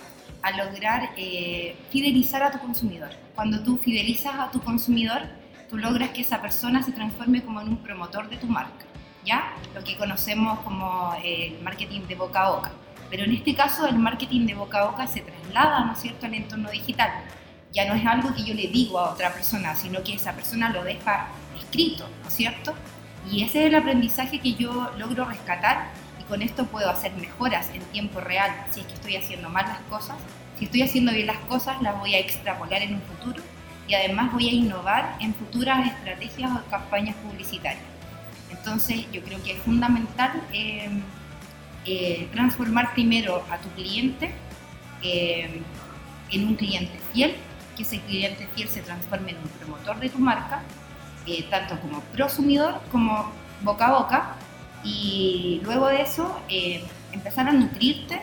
a 0.44 0.50
lograr 0.50 1.08
eh, 1.16 1.74
fidelizar 1.90 2.42
a 2.42 2.50
tu 2.50 2.58
consumidor. 2.58 3.08
Cuando 3.34 3.62
tú 3.62 3.78
fidelizas 3.78 4.34
a 4.34 4.50
tu 4.50 4.60
consumidor, 4.60 5.22
tú 5.70 5.78
logras 5.78 6.10
que 6.10 6.20
esa 6.20 6.42
persona 6.42 6.82
se 6.82 6.92
transforme 6.92 7.42
como 7.42 7.62
en 7.62 7.68
un 7.68 7.78
promotor 7.78 8.28
de 8.28 8.36
tu 8.36 8.46
marca, 8.46 8.84
¿ya? 9.24 9.54
Lo 9.74 9.82
que 9.82 9.96
conocemos 9.96 10.58
como 10.60 11.16
el 11.24 11.58
marketing 11.62 12.02
de 12.02 12.14
boca 12.14 12.44
a 12.44 12.50
boca. 12.50 12.72
Pero 13.08 13.24
en 13.24 13.32
este 13.32 13.54
caso 13.54 13.86
el 13.86 13.98
marketing 13.98 14.44
de 14.44 14.54
boca 14.54 14.80
a 14.80 14.90
boca 14.90 15.06
se 15.06 15.22
traslada, 15.22 15.86
¿no 15.86 15.94
es 15.94 16.00
cierto?, 16.00 16.26
al 16.26 16.34
entorno 16.34 16.70
digital. 16.70 17.10
Ya 17.72 17.88
no 17.88 17.94
es 17.94 18.04
algo 18.04 18.34
que 18.34 18.44
yo 18.44 18.52
le 18.52 18.68
digo 18.68 18.98
a 18.98 19.12
otra 19.12 19.32
persona, 19.32 19.74
sino 19.74 20.02
que 20.02 20.12
esa 20.12 20.34
persona 20.34 20.68
lo 20.68 20.84
deja 20.84 21.28
escrito, 21.58 22.06
¿no 22.22 22.28
es 22.28 22.34
cierto? 22.34 22.74
Y 23.30 23.42
ese 23.44 23.62
es 23.62 23.66
el 23.68 23.76
aprendizaje 23.76 24.40
que 24.40 24.52
yo 24.52 24.90
logro 24.98 25.24
rescatar 25.24 26.03
con 26.28 26.42
esto 26.42 26.66
puedo 26.66 26.88
hacer 26.90 27.12
mejoras 27.12 27.70
en 27.74 27.82
tiempo 27.86 28.20
real 28.20 28.50
si 28.70 28.80
es 28.80 28.86
que 28.86 28.94
estoy 28.94 29.16
haciendo 29.16 29.48
mal 29.48 29.66
las 29.66 29.80
cosas. 29.90 30.16
Si 30.58 30.66
estoy 30.66 30.82
haciendo 30.82 31.12
bien 31.12 31.26
las 31.26 31.38
cosas, 31.38 31.80
las 31.82 31.98
voy 31.98 32.14
a 32.14 32.18
extrapolar 32.18 32.82
en 32.82 32.94
un 32.94 33.02
futuro 33.02 33.42
y 33.86 33.94
además 33.94 34.32
voy 34.32 34.48
a 34.48 34.52
innovar 34.52 35.16
en 35.20 35.34
futuras 35.34 35.86
estrategias 35.86 36.50
o 36.52 36.70
campañas 36.70 37.16
publicitarias. 37.16 37.84
Entonces 38.50 39.06
yo 39.12 39.22
creo 39.22 39.42
que 39.42 39.52
es 39.52 39.58
fundamental 39.58 40.42
eh, 40.52 40.88
eh, 41.84 42.28
transformar 42.32 42.94
primero 42.94 43.44
a 43.50 43.58
tu 43.58 43.68
cliente 43.70 44.32
eh, 45.02 45.60
en 46.30 46.46
un 46.46 46.54
cliente 46.54 46.98
fiel, 47.12 47.34
que 47.76 47.82
ese 47.82 48.00
cliente 48.00 48.48
fiel 48.54 48.68
se 48.68 48.80
transforme 48.80 49.32
en 49.32 49.38
un 49.38 49.48
promotor 49.48 49.98
de 49.98 50.08
tu 50.08 50.18
marca, 50.18 50.62
tanto 51.50 51.80
como 51.80 52.00
prosumidor 52.00 52.80
como 52.92 53.32
boca 53.62 53.86
a 53.86 53.92
boca, 53.92 54.36
y 54.84 55.60
luego 55.64 55.88
de 55.88 56.02
eso, 56.02 56.38
eh, 56.50 56.84
empezar 57.12 57.48
a 57.48 57.52
nutrirte, 57.52 58.20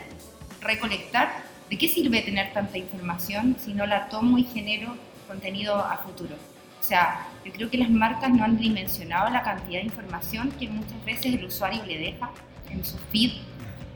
recolectar. 0.62 1.50
¿De 1.70 1.77
qué 1.77 1.88
sirve 1.88 2.22
tener 2.22 2.53
tanta 2.53 2.77
información 2.77 3.56
si 3.60 3.74
no 3.74 3.86
la 3.88 4.10
tomo 4.10 4.38
y 4.38 4.44
genero 4.44 4.96
contenido 5.27 5.75
a 5.75 5.98
futuro? 5.98 6.36
O 6.80 6.84
sea, 6.84 7.27
yo 7.44 7.51
creo 7.51 7.70
que 7.70 7.77
las 7.77 7.89
marcas 7.89 8.30
no 8.30 8.44
han 8.44 8.58
dimensionado 8.58 9.30
la 9.30 9.41
cantidad 9.41 9.80
de 9.80 9.86
información 9.86 10.51
que 10.60 10.68
muchas 10.68 11.03
veces 11.06 11.34
el 11.34 11.46
usuario 11.46 11.84
le 11.86 11.98
deja 11.98 12.30
en 12.70 12.84
su 12.86 12.98
feed. 13.12 13.32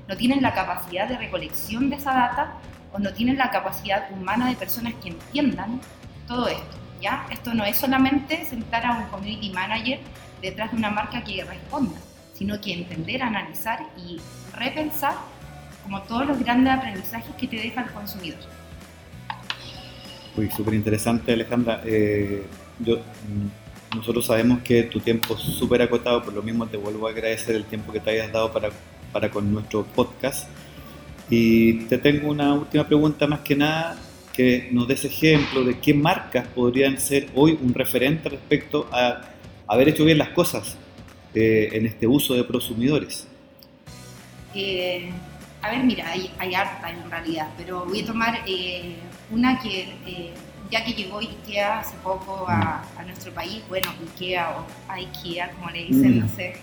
No 0.07 0.15
tienen 0.15 0.41
la 0.41 0.53
capacidad 0.53 1.07
de 1.07 1.17
recolección 1.17 1.89
de 1.89 1.98
esa 1.98 2.13
data 2.13 2.53
o 2.93 3.00
no 3.00 3.13
tienen 3.13 3.38
la 3.38 3.51
capacidad 3.51 4.10
humana 4.12 4.48
de 4.50 4.55
personas 4.55 4.93
que 5.03 5.10
entiendan 5.10 5.81
todo 6.27 6.48
esto. 6.48 6.77
¿ya? 7.01 7.27
Esto 7.29 7.53
no 7.53 7.65
es 7.65 7.77
solamente 7.77 8.45
sentar 8.45 8.86
a 8.86 8.98
un 8.98 9.03
community 9.10 9.50
manager 9.51 10.00
detrás 10.41 10.72
de 10.72 10.77
una 10.77 10.89
marca 10.89 11.24
que 11.24 11.43
responda 11.43 12.00
sino 12.37 12.59
que 12.59 12.73
entender, 12.73 13.21
analizar 13.21 13.79
y 13.97 14.19
repensar 14.57 15.15
como 15.83 16.01
todos 16.03 16.27
los 16.27 16.39
grandes 16.39 16.73
aprendizajes 16.73 17.33
que 17.35 17.47
te 17.47 17.57
deja 17.57 17.83
el 17.83 17.91
consumidor. 17.91 18.39
Uy, 20.35 20.49
súper 20.51 20.73
interesante 20.73 21.31
Alejandra. 21.31 21.81
Eh, 21.85 22.45
yo, 22.79 22.99
nosotros 23.95 24.25
sabemos 24.25 24.59
que 24.63 24.83
tu 24.83 24.99
tiempo 24.99 25.35
es 25.35 25.41
súper 25.41 25.81
acotado, 25.81 26.23
por 26.23 26.33
lo 26.33 26.41
mismo 26.41 26.67
te 26.67 26.75
vuelvo 26.75 27.07
a 27.07 27.11
agradecer 27.11 27.55
el 27.55 27.63
tiempo 27.65 27.93
que 27.93 28.01
te 28.01 28.09
hayas 28.11 28.31
dado 28.31 28.51
para, 28.51 28.69
para 29.13 29.29
con 29.29 29.51
nuestro 29.53 29.85
podcast. 29.85 30.49
Y 31.29 31.85
te 31.85 31.97
tengo 31.97 32.29
una 32.29 32.53
última 32.53 32.85
pregunta 32.85 33.27
más 33.27 33.39
que 33.39 33.55
nada. 33.55 33.97
que 34.33 34.67
nos 34.73 34.85
des 34.89 35.05
ejemplo 35.05 35.63
de 35.63 35.79
qué 35.79 35.93
marcas 35.93 36.45
podrían 36.49 36.99
ser 36.99 37.29
hoy 37.35 37.57
un 37.61 37.73
referente 37.73 38.27
respecto 38.27 38.89
a 38.91 39.21
haber 39.65 39.87
hecho 39.87 40.03
bien 40.03 40.17
las 40.17 40.29
cosas 40.29 40.77
eh, 41.35 41.69
en 41.73 41.85
este 41.85 42.07
uso 42.07 42.33
de 42.33 42.43
prosumidores. 42.43 43.27
Eh, 44.53 45.11
a 45.61 45.69
ver, 45.69 45.83
mira, 45.83 46.09
hay, 46.09 46.31
hay 46.37 46.55
harta 46.55 46.89
en 46.89 47.09
realidad, 47.09 47.49
pero 47.57 47.85
voy 47.85 48.01
a 48.01 48.05
tomar 48.05 48.41
eh, 48.47 48.95
una 49.31 49.59
que, 49.59 50.33
ya 50.71 50.83
que 50.85 50.93
llegó 50.93 51.19
IKEA 51.19 51.79
hace 51.79 51.97
poco 51.97 52.45
a, 52.47 52.83
mm. 53.01 53.07
nuestro 53.07 53.33
país, 53.33 53.61
bueno, 53.67 53.91
IKEA 54.13 54.57
o 54.57 54.65
IKEA, 54.91 55.51
como 55.51 55.69
le 55.71 55.85
dicen, 55.85 56.19
no 56.19 56.25
mm. 56.25 56.35
sé. 56.35 56.55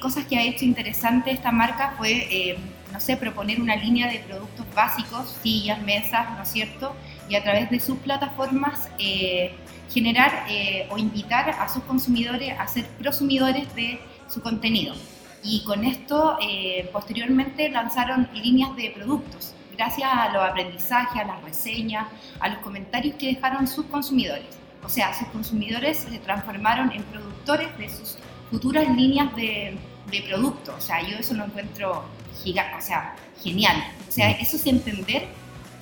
cosas 0.00 0.24
que 0.26 0.36
ha 0.38 0.42
hecho 0.42 0.64
interesante 0.64 1.30
esta 1.30 1.52
marca 1.52 1.94
fue 1.98 2.56
no 2.92 3.00
sé, 3.00 3.16
proponer 3.16 3.60
una 3.60 3.76
línea 3.76 4.10
de 4.10 4.18
productos 4.20 4.66
básicos, 4.74 5.36
sillas, 5.42 5.80
mesas, 5.82 6.30
¿no 6.36 6.42
es 6.42 6.50
cierto? 6.50 6.94
Y 7.32 7.34
a 7.34 7.42
través 7.42 7.70
de 7.70 7.80
sus 7.80 7.96
plataformas 7.96 8.90
eh, 8.98 9.54
generar 9.90 10.44
eh, 10.50 10.86
o 10.90 10.98
invitar 10.98 11.48
a 11.48 11.66
sus 11.66 11.82
consumidores 11.84 12.52
a 12.58 12.68
ser 12.68 12.86
prosumidores 12.98 13.74
de 13.74 13.98
su 14.28 14.42
contenido. 14.42 14.94
Y 15.42 15.64
con 15.64 15.82
esto, 15.82 16.36
eh, 16.46 16.90
posteriormente, 16.92 17.70
lanzaron 17.70 18.28
líneas 18.34 18.76
de 18.76 18.90
productos, 18.90 19.54
gracias 19.74 20.10
a 20.12 20.28
los 20.28 20.42
aprendizajes, 20.42 21.22
a 21.22 21.24
las 21.24 21.42
reseñas, 21.42 22.06
a 22.38 22.50
los 22.50 22.58
comentarios 22.58 23.14
que 23.14 23.28
dejaron 23.28 23.66
sus 23.66 23.86
consumidores. 23.86 24.44
O 24.84 24.90
sea, 24.90 25.14
sus 25.14 25.28
consumidores 25.28 26.00
se 26.00 26.18
transformaron 26.18 26.92
en 26.92 27.02
productores 27.04 27.78
de 27.78 27.88
sus 27.88 28.18
futuras 28.50 28.86
líneas 28.94 29.34
de, 29.34 29.78
de 30.10 30.22
productos. 30.28 30.74
O 30.76 30.80
sea, 30.82 31.00
yo 31.00 31.16
eso 31.16 31.32
lo 31.32 31.46
encuentro 31.46 32.04
o 32.44 32.80
sea, 32.82 33.16
genial. 33.42 33.76
O 34.06 34.12
sea, 34.12 34.32
eso 34.32 34.56
es 34.56 34.66
entender 34.66 35.28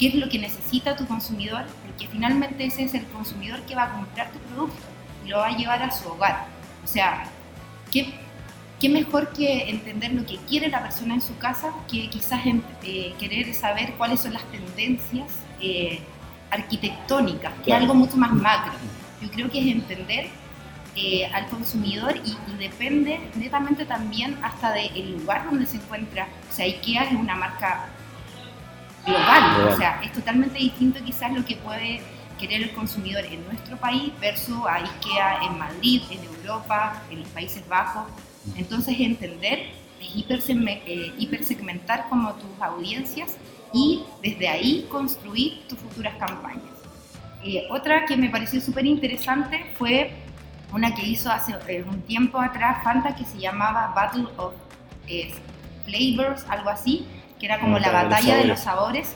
qué 0.01 0.09
es 0.09 0.15
lo 0.15 0.31
que 0.31 0.39
necesita 0.39 0.97
tu 0.97 1.07
consumidor, 1.07 1.67
porque 1.85 2.09
finalmente 2.09 2.65
ese 2.65 2.85
es 2.85 2.95
el 2.95 3.05
consumidor 3.09 3.61
que 3.67 3.75
va 3.75 3.85
a 3.85 3.93
comprar 3.93 4.33
tu 4.33 4.39
producto 4.39 4.81
y 5.27 5.29
lo 5.29 5.37
va 5.37 5.49
a 5.49 5.57
llevar 5.57 5.83
a 5.83 5.91
su 5.91 6.09
hogar. 6.09 6.47
O 6.83 6.87
sea, 6.87 7.25
¿qué, 7.93 8.15
qué 8.81 8.89
mejor 8.89 9.31
que 9.35 9.69
entender 9.69 10.15
lo 10.15 10.25
que 10.25 10.39
quiere 10.49 10.69
la 10.69 10.81
persona 10.81 11.13
en 11.13 11.21
su 11.21 11.37
casa 11.37 11.75
que 11.87 12.09
quizás 12.09 12.41
eh, 12.83 13.13
querer 13.21 13.53
saber 13.55 13.93
cuáles 13.99 14.21
son 14.21 14.33
las 14.33 14.43
tendencias 14.45 15.29
eh, 15.61 16.01
arquitectónicas, 16.51 17.53
que 17.63 17.71
es 17.71 17.77
algo 17.77 17.93
mucho 17.93 18.17
más 18.17 18.33
macro. 18.33 18.73
Yo 19.21 19.31
creo 19.31 19.51
que 19.51 19.61
es 19.61 19.67
entender 19.67 20.29
eh, 20.97 21.27
al 21.27 21.47
consumidor 21.49 22.17
y, 22.25 22.37
depende 22.57 23.21
netamente 23.35 23.85
también 23.85 24.39
hasta 24.43 24.73
del 24.73 25.19
lugar 25.19 25.45
donde 25.45 25.67
se 25.67 25.77
encuentra. 25.77 26.27
O 26.51 26.53
sea, 26.55 26.65
IKEA 26.65 27.05
es 27.05 27.13
una 27.13 27.37
marca 27.37 27.91
global, 29.11 29.69
o 29.69 29.77
sea, 29.77 30.01
es 30.03 30.13
totalmente 30.13 30.59
distinto 30.59 31.01
quizás 31.05 31.33
lo 31.33 31.45
que 31.45 31.57
puede 31.57 32.01
querer 32.39 32.63
el 32.63 32.71
consumidor 32.73 33.25
en 33.25 33.45
nuestro 33.45 33.77
país 33.77 34.13
versus 34.21 34.67
a 34.67 34.77
IKEA 34.77 35.43
en 35.43 35.59
Madrid, 35.59 36.03
en 36.11 36.25
Europa, 36.25 37.03
en 37.11 37.21
los 37.21 37.29
Países 37.29 37.67
Bajos. 37.69 38.05
Entonces 38.57 38.99
entender 38.99 39.73
es 40.01 40.49
eh, 40.49 41.13
hipersegmentar 41.19 42.09
como 42.09 42.33
tus 42.35 42.51
audiencias 42.61 43.37
y 43.73 44.05
desde 44.23 44.49
ahí 44.49 44.87
construir 44.91 45.63
tus 45.69 45.79
futuras 45.79 46.15
campañas. 46.17 46.65
Eh, 47.43 47.67
otra 47.71 48.05
que 48.07 48.17
me 48.17 48.29
pareció 48.29 48.61
súper 48.61 48.87
interesante 48.87 49.75
fue 49.79 50.11
una 50.73 50.95
que 50.95 51.07
hizo 51.07 51.31
hace 51.31 51.55
eh, 51.69 51.85
un 51.89 52.03
tiempo 52.03 52.41
atrás 52.41 52.83
Fanta 52.85 53.15
que 53.15 53.25
se 53.25 53.39
llamaba 53.39 53.93
Battle 53.95 54.27
of 54.37 54.55
eh, 55.07 55.33
Flavors, 55.85 56.45
algo 56.49 56.71
así, 56.71 57.07
que 57.41 57.47
era 57.47 57.59
como 57.59 57.79
la 57.79 57.91
batalla 57.91 58.37
de 58.37 58.45
los 58.45 58.61
sabores. 58.61 59.15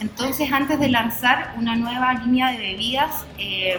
Entonces, 0.00 0.50
antes 0.52 0.78
de 0.80 0.88
lanzar 0.88 1.54
una 1.58 1.76
nueva 1.76 2.14
línea 2.14 2.52
de 2.52 2.58
bebidas, 2.58 3.26
eh, 3.38 3.78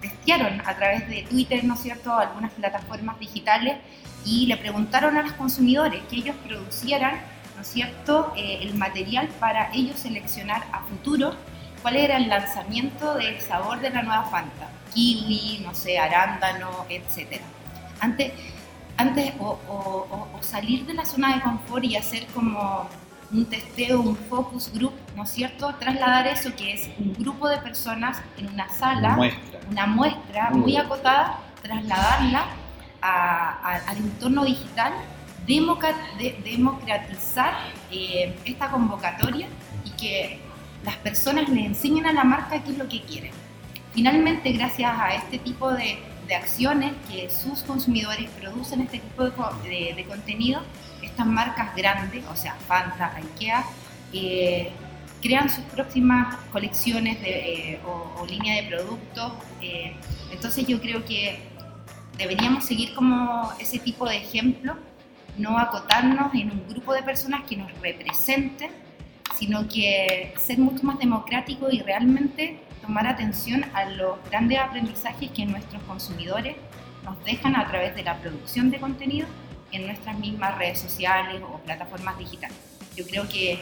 testearon 0.00 0.60
a 0.66 0.74
través 0.74 1.08
de 1.08 1.22
Twitter, 1.28 1.64
¿no 1.64 1.74
es 1.74 1.80
cierto?, 1.80 2.14
algunas 2.18 2.52
plataformas 2.52 3.18
digitales 3.18 3.76
y 4.24 4.46
le 4.46 4.56
preguntaron 4.56 5.16
a 5.16 5.22
los 5.22 5.32
consumidores 5.34 6.02
que 6.10 6.16
ellos 6.16 6.36
producieran, 6.46 7.20
¿no 7.56 7.62
es 7.62 7.68
cierto?, 7.68 8.32
el 8.36 8.74
material 8.74 9.28
para 9.40 9.70
ellos 9.72 10.00
seleccionar 10.00 10.64
a 10.72 10.80
futuro 10.80 11.34
cuál 11.82 11.96
era 11.96 12.16
el 12.16 12.28
lanzamiento 12.28 13.14
del 13.14 13.40
sabor 13.40 13.80
de 13.80 13.90
la 13.90 14.02
nueva 14.02 14.24
Fanta 14.24 14.68
kiwi, 14.94 15.60
no 15.64 15.74
sé, 15.74 15.98
arándano, 15.98 16.86
etc. 16.88 17.40
Antes, 18.00 18.32
antes 18.96 19.32
o, 19.40 20.28
salir 20.40 20.86
de 20.86 20.94
la 20.94 21.04
zona 21.04 21.34
de 21.34 21.42
confort 21.42 21.84
y 21.84 21.96
hacer 21.96 22.26
como 22.28 22.88
un 23.34 23.46
testeo, 23.46 24.00
un 24.00 24.16
focus 24.16 24.72
group, 24.72 24.92
¿no 25.16 25.24
es 25.24 25.30
cierto? 25.30 25.74
Trasladar 25.74 26.28
eso 26.28 26.54
que 26.54 26.72
es 26.72 26.88
un 26.98 27.12
grupo 27.14 27.48
de 27.48 27.58
personas 27.58 28.22
en 28.38 28.48
una 28.48 28.68
sala, 28.68 29.18
una 29.70 29.86
muestra, 29.86 30.50
muy, 30.50 30.76
acotada, 30.76 31.40
trasladarla 31.60 32.46
al 33.00 33.96
entorno 33.96 34.44
digital, 34.44 34.92
democratizar 35.46 37.54
eh, 37.90 38.36
esta 38.44 38.70
convocatoria 38.70 39.48
y 39.84 39.90
que 39.90 40.40
las 40.84 40.96
personas 40.98 41.48
le 41.48 41.66
enseñen 41.66 42.06
a 42.06 42.12
la 42.12 42.22
marca 42.24 42.62
qué 42.62 42.70
es 42.70 42.78
lo 42.78 42.88
que 42.88 43.02
quieren. 43.02 43.32
Finalmente, 43.92 44.52
gracias 44.52 44.92
a 44.96 45.14
este 45.14 45.38
tipo 45.38 45.72
de, 45.72 45.98
acciones 46.32 46.92
que 47.10 47.28
sus 47.28 47.62
consumidores 47.62 48.30
producen 48.30 48.80
este 48.82 48.98
tipo 48.98 49.24
de, 49.24 50.04
contenido, 50.08 50.62
estas 51.02 51.26
marcas 51.26 51.74
grandes, 51.76 52.24
o 52.32 52.36
sea, 52.36 52.54
Fanta, 52.66 53.14
IKEA, 53.16 53.64
eh, 54.12 54.72
crean 55.20 55.48
sus 55.48 55.64
próximas 55.64 56.36
colecciones 56.52 57.18
eh, 57.22 57.80
o, 57.86 58.24
línea 58.26 58.62
de 58.62 58.68
productos. 58.68 59.32
Eh, 59.60 59.94
entonces 60.30 60.66
yo 60.66 60.80
creo 60.80 61.04
que 61.04 61.40
deberíamos 62.16 62.64
seguir 62.64 62.94
como 62.94 63.50
ese 63.58 63.78
tipo 63.78 64.08
de 64.08 64.18
ejemplo, 64.18 64.76
no 65.36 65.58
acotarnos 65.58 66.32
en 66.34 66.50
un 66.50 66.68
grupo 66.68 66.94
de 66.94 67.02
personas 67.02 67.42
que 67.48 67.56
nos 67.56 67.72
representen, 67.80 68.70
sino 69.38 69.68
que 69.68 70.34
ser 70.38 70.58
mucho 70.58 70.84
más 70.84 70.98
democrático 70.98 71.68
y 71.70 71.80
realmente 71.80 72.60
tomar 72.80 73.06
atención 73.06 73.64
a 73.72 73.86
los 73.86 74.18
grandes 74.30 74.58
aprendizajes 74.58 75.30
que 75.30 75.46
nuestros 75.46 75.82
consumidores 75.84 76.56
nos 77.04 77.22
dejan 77.24 77.56
a 77.56 77.66
través 77.68 77.94
de 77.94 78.02
la 78.02 78.18
producción 78.18 78.70
de 78.70 78.78
contenido 78.78 79.26
en 79.72 79.86
nuestras 79.86 80.18
mismas 80.18 80.56
redes 80.56 80.78
sociales 80.78 81.42
o 81.42 81.58
plataformas 81.58 82.18
digitales. 82.18 82.56
Yo 82.96 83.04
creo 83.06 83.28
que, 83.28 83.58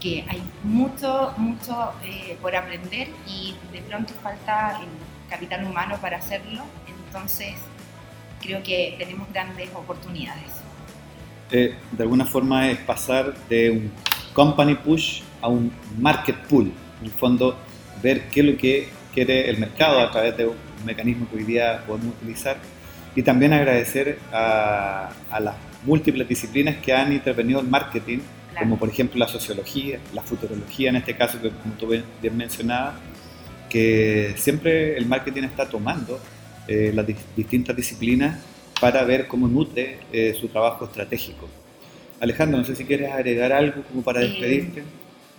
que 0.00 0.24
hay 0.28 0.42
mucho, 0.62 1.34
mucho 1.36 1.92
eh, 2.04 2.36
por 2.40 2.54
aprender 2.54 3.08
y 3.26 3.54
de 3.72 3.80
pronto 3.80 4.12
falta 4.22 4.80
el 4.80 4.88
capital 5.28 5.64
humano 5.64 5.96
para 6.00 6.18
hacerlo, 6.18 6.62
entonces 6.86 7.54
creo 8.40 8.62
que 8.62 8.94
tenemos 8.98 9.30
grandes 9.32 9.68
oportunidades. 9.74 10.52
Eh, 11.50 11.76
de 11.92 12.02
alguna 12.02 12.24
forma 12.24 12.70
es 12.70 12.78
pasar 12.78 13.34
de 13.48 13.70
un 13.70 13.92
company 14.34 14.74
push 14.74 15.22
a 15.40 15.48
un 15.48 15.72
market 15.98 16.36
pull. 16.48 16.70
En 17.00 17.06
el 17.06 17.12
fondo, 17.12 17.56
ver 18.02 18.28
qué 18.28 18.40
es 18.40 18.46
lo 18.46 18.56
que 18.58 18.88
quiere 19.14 19.48
el 19.48 19.58
mercado 19.58 20.00
a 20.00 20.10
través 20.10 20.36
de 20.36 20.46
un 20.46 20.56
mecanismo 20.84 21.26
que 21.30 21.36
hoy 21.36 21.44
día 21.44 21.82
podemos 21.86 22.14
utilizar 22.16 22.58
y 23.16 23.22
también 23.22 23.52
agradecer 23.52 24.18
a, 24.32 25.10
las 25.40 25.54
múltiples 25.84 26.28
disciplinas 26.28 26.76
que 26.76 26.92
han 26.92 27.12
intervenido 27.12 27.60
en 27.60 27.70
marketing, 27.70 28.18
como 28.58 28.78
por 28.78 28.88
ejemplo 28.88 29.18
la 29.18 29.28
sociología, 29.28 30.00
la 30.12 30.22
futurología 30.22 30.90
en 30.90 30.96
este 30.96 31.16
caso, 31.16 31.40
que 31.40 31.50
como 31.50 31.74
tú 31.74 31.86
bien 31.86 32.36
mencionabas, 32.36 32.94
que 33.68 34.34
siempre 34.36 34.96
el 34.96 35.06
marketing 35.06 35.44
está 35.44 35.68
tomando 35.68 36.18
eh, 36.66 36.92
las 36.94 37.06
distintas 37.36 37.76
disciplinas 37.76 38.38
para 38.80 39.04
ver 39.04 39.26
cómo 39.28 39.46
nutre 39.46 39.98
eh, 40.12 40.36
su 40.38 40.48
trabajo 40.48 40.86
estratégico. 40.86 41.48
Alejandro, 42.24 42.58
no 42.58 42.64
sé 42.64 42.74
si 42.74 42.84
quieres 42.84 43.12
agregar 43.12 43.52
algo 43.52 43.82
como 43.84 44.02
para 44.02 44.22
eh, 44.22 44.28
despedirte. 44.28 44.84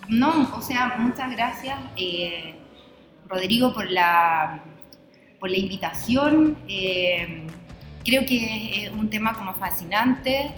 No, 0.08 0.54
o 0.56 0.62
sea, 0.62 0.96
muchas 0.98 1.32
gracias, 1.32 1.78
eh, 1.98 2.56
Rodrigo, 3.28 3.74
por 3.74 3.90
la, 3.90 4.64
por 5.40 5.50
la 5.50 5.58
invitación. 5.58 6.58
Eh, 6.68 7.48
creo 8.04 8.26
que 8.26 8.86
es 8.86 8.92
un 8.92 9.10
tema 9.10 9.34
como 9.34 9.54
fascinante 9.56 10.52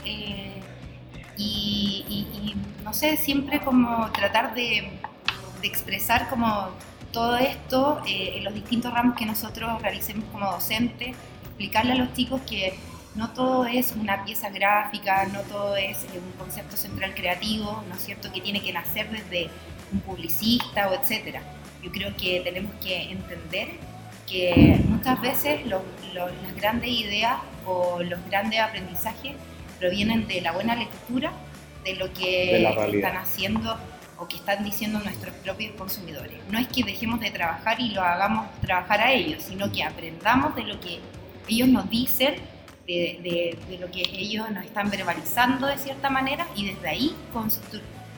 y, 1.37 2.55
no 2.83 2.93
sé, 2.93 3.17
siempre 3.17 3.59
como 3.59 4.11
tratar 4.11 4.53
de, 4.53 4.89
de 5.61 5.67
expresar 5.67 6.29
como 6.29 6.69
todo 7.11 7.37
esto 7.37 8.01
en 8.05 8.43
los 8.43 8.53
distintos 8.53 8.93
ramos 8.93 9.15
que 9.15 9.25
nosotros 9.25 9.81
realicemos 9.81 10.25
como 10.31 10.51
docentes, 10.51 11.15
explicarle 11.45 11.93
a 11.93 11.95
los 11.95 12.13
chicos 12.13 12.41
que 12.41 12.73
no 13.17 13.31
todo 13.31 13.65
es 13.65 13.93
una 13.93 14.23
pieza 14.23 14.49
gráfica, 14.49 15.25
no 15.33 15.41
todo 15.41 15.75
es 15.75 16.05
un 16.13 16.31
concepto 16.37 16.77
central 16.77 17.13
creativo, 17.15 17.83
¿no 17.89 17.95
es 17.95 18.03
cierto?, 18.03 18.31
que 18.31 18.41
tiene 18.41 18.61
que 18.61 18.71
nacer 18.71 19.09
desde 19.09 19.49
un 19.91 19.99
publicista 20.01 20.87
o 20.89 20.93
etcétera. 20.93 21.41
Yo 21.83 21.91
creo 21.91 22.15
que 22.15 22.41
tenemos 22.41 22.71
que 22.81 23.11
entender 23.11 23.69
que 24.27 24.79
muchas 24.87 25.19
veces 25.21 25.65
las 25.65 25.81
grandes 26.55 26.89
ideas 26.89 27.37
o 27.65 28.03
los 28.03 28.23
grandes 28.29 28.59
aprendizajes 28.59 29.33
provienen 29.79 30.27
de 30.27 30.41
la 30.41 30.51
buena 30.51 30.75
lectura, 30.75 31.31
de 31.83 31.95
lo 31.95 32.13
que 32.13 32.67
están 32.93 33.17
haciendo 33.17 33.77
o 34.19 34.27
que 34.27 34.35
están 34.35 34.63
diciendo 34.63 34.99
nuestros 34.99 35.33
propios 35.35 35.75
consumidores. 35.75 36.39
No 36.51 36.59
es 36.59 36.67
que 36.67 36.83
dejemos 36.83 37.19
de 37.19 37.31
trabajar 37.31 37.79
y 37.79 37.89
lo 37.89 38.01
hagamos 38.01 38.47
trabajar 38.61 39.01
a 39.01 39.11
ellos, 39.11 39.43
sino 39.43 39.71
que 39.71 39.83
aprendamos 39.83 40.55
de 40.55 40.63
lo 40.63 40.79
que 40.79 40.99
ellos 41.47 41.69
nos 41.69 41.89
dicen, 41.89 42.35
de, 42.87 43.57
lo 43.79 43.91
que 43.91 44.01
ellos 44.01 44.49
nos 44.51 44.63
están 44.63 44.89
verbalizando 44.89 45.67
de 45.67 45.77
cierta 45.77 46.09
manera 46.09 46.47
y 46.55 46.67
desde 46.67 46.87
ahí 46.87 47.15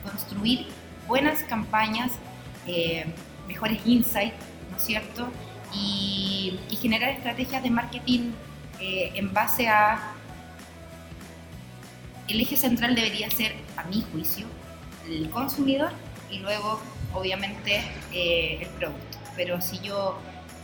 construir 0.04 0.66
buenas 1.06 1.42
campañas, 1.42 2.12
eh, 2.66 3.04
mejores 3.48 3.80
insights, 3.84 4.36
¿no 4.70 4.76
es 4.76 4.84
cierto? 4.84 5.28
Y, 5.74 6.58
generar 6.80 7.10
estrategias 7.10 7.62
de 7.62 7.70
marketing 7.70 8.30
eh, 8.80 9.12
en 9.14 9.34
base 9.34 9.68
a... 9.68 10.14
El 12.26 12.40
eje 12.40 12.56
central 12.56 12.94
debería 12.94 13.30
ser, 13.30 13.54
a 13.76 13.82
mi 13.84 14.02
juicio, 14.12 14.46
el 15.06 15.28
consumidor 15.28 15.90
y 16.30 16.38
luego, 16.38 16.80
obviamente, 17.12 17.82
eh, 18.14 18.60
el 18.62 18.68
producto. 18.68 19.18
Pero 19.36 19.60
si 19.60 19.78
yo 19.80 20.18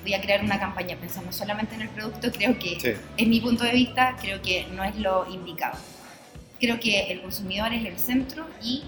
voy 0.06 0.14
a 0.14 0.20
crear 0.20 0.44
una 0.44 0.60
campaña 0.60 0.96
pensando 0.96 1.32
solamente 1.32 1.74
en 1.74 1.82
el 1.82 1.88
producto, 1.88 2.30
creo 2.30 2.56
que, 2.58 2.96
en 3.16 3.28
mi 3.28 3.40
punto 3.40 3.64
de 3.64 3.72
vista, 3.72 4.16
creo 4.20 4.40
que 4.40 4.64
no 4.72 4.84
es 4.84 4.94
lo 4.96 5.28
indicado. 5.28 5.76
Creo 6.60 6.78
que 6.78 7.12
el 7.12 7.22
consumidor 7.22 7.72
es 7.72 7.84
el 7.84 7.98
centro 7.98 8.46
y 8.62 8.84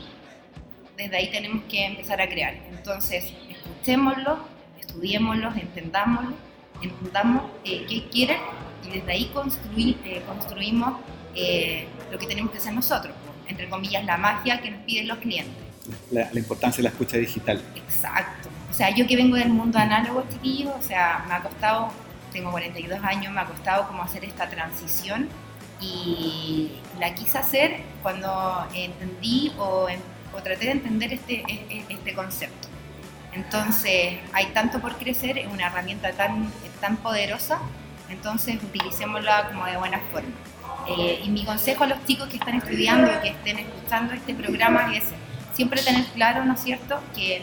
desde 0.97 1.17
ahí 1.17 1.29
tenemos 1.31 1.65
que 1.65 1.85
empezar 1.85 2.21
a 2.21 2.29
crear. 2.29 2.55
Entonces, 2.71 3.33
escuchémoslo, 3.51 4.39
estudiémoslo, 4.79 5.53
entendámoslo, 5.55 6.37
entendamos 6.81 7.51
eh, 7.65 7.85
qué 7.89 8.05
quieren 8.09 8.39
y 8.87 8.99
desde 8.99 9.11
ahí 9.11 9.25
construir, 9.35 9.99
eh, 10.05 10.23
construimos 10.25 11.01
lo 12.13 12.19
que 12.19 12.27
tenemos 12.27 12.51
que 12.53 12.59
hacer 12.59 12.73
nosotros 12.73 13.15
entre 13.49 13.69
comillas, 13.69 14.05
la 14.05 14.17
magia 14.17 14.61
que 14.61 14.71
nos 14.71 14.83
piden 14.83 15.09
los 15.09 15.19
clientes. 15.19 15.55
La, 16.11 16.31
importancia 16.35 16.79
de 16.79 16.83
la 16.85 16.91
escucha 16.91 17.17
digital. 17.17 17.63
Exacto. 17.75 18.51
Sea, 18.79 18.91
yo 18.91 19.09
que 19.09 19.17
vengo 19.17 19.35
del 19.35 19.49
mundo 19.49 19.77
análogo, 19.77 20.25
chiquillo, 20.31 20.73
o 20.73 20.81
sea, 20.81 21.25
me 21.27 21.35
ha 21.35 21.41
costado, 21.41 21.89
tengo 22.33 22.53
42 22.53 23.03
años, 23.03 23.33
me 23.33 23.41
ha 23.41 23.45
costado 23.45 23.89
como 23.89 24.05
hacer 24.05 24.25
esta 24.25 24.49
transición 24.49 25.29
y 25.81 26.71
la 27.01 27.13
quise 27.13 27.39
hacer 27.39 27.81
cuando 28.05 28.65
entendí 28.73 29.53
o, 29.59 29.89
o 30.33 30.43
traté 30.45 30.67
de 30.67 30.71
entender 30.71 31.13
este, 31.13 31.43
e, 31.49 31.67
e, 31.69 31.85
este 31.89 32.15
concepto. 32.15 32.69
Entonces, 33.33 34.21
hay 34.33 34.47
tanto 34.55 34.79
por 34.79 34.97
crecer, 34.97 35.39
es 35.39 35.49
una 35.49 35.67
herramienta 35.67 36.13
tan, 36.13 36.49
tan 36.81 36.99
poderosa, 36.99 37.59
entonces 38.09 38.63
utilicémosla 38.63 39.49
como 39.49 39.67
de 39.67 39.77
buena 39.77 39.99
forma. 40.13 40.37
Eh, 40.87 41.23
y 41.25 41.31
mi 41.31 41.45
consejo 41.45 41.83
a 41.83 41.89
los 41.89 42.05
chicos 42.05 42.29
que 42.29 42.37
están 42.37 42.55
estudiando, 42.55 43.11
que 43.23 43.31
estén 43.31 43.59
escuchando 43.59 44.15
este 44.15 44.35
programa 44.35 44.95
es 44.95 45.03
siempre 45.53 45.83
tener 45.83 46.05
claro, 46.15 46.45
¿no 46.45 46.55
es 46.55 46.61
cierto?, 46.61 47.01
que 47.13 47.43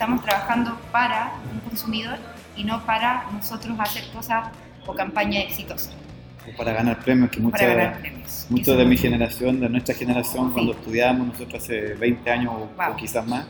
estamos 0.00 0.24
trabajando 0.24 0.78
para 0.90 1.30
un 1.52 1.60
consumidor 1.60 2.16
y 2.56 2.64
no 2.64 2.86
para 2.86 3.26
nosotros 3.32 3.78
hacer 3.78 4.08
cosas 4.14 4.48
o 4.86 4.94
campañas 4.94 5.44
exitosas. 5.44 5.92
O 6.50 6.56
para 6.56 6.72
ganar 6.72 7.00
premios, 7.00 7.30
que 7.30 7.38
muchos 7.38 8.78
de 8.78 8.86
mi 8.86 8.96
generación, 8.96 9.60
de 9.60 9.68
nuestra 9.68 9.94
generación, 9.94 10.52
cuando 10.52 10.72
estudiábamos 10.72 11.26
nosotros 11.26 11.62
hace 11.62 11.92
20 11.96 12.30
años 12.30 12.54
o, 12.54 12.96
quizás 12.96 13.26
más, 13.26 13.44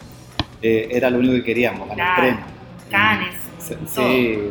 eh, 0.60 0.88
era 0.90 1.08
lo 1.08 1.20
único 1.20 1.34
que 1.34 1.44
queríamos, 1.44 1.88
ganar 1.88 2.16
premios. 2.16 2.44
Canes. 2.90 3.36
Sí, 3.86 4.50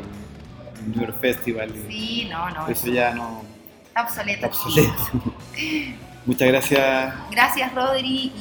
New 0.88 1.02
York 1.02 1.20
Festival. 1.20 1.70
Sí, 1.90 2.30
no, 2.32 2.50
no. 2.52 2.68
Eso 2.70 2.88
ya 2.88 3.14
no 3.14 3.44
obsoleto. 4.02 4.50
Muchas 6.26 6.48
gracias. 6.48 7.14
Gracias, 7.30 7.76
Rodri. 7.76 8.32